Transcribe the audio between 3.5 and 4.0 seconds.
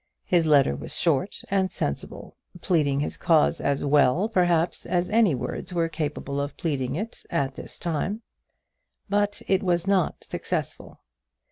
as